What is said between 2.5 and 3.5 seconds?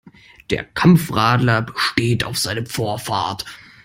Vorfahrt.